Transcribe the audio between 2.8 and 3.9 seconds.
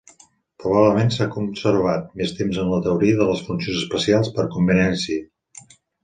teoria de les funcions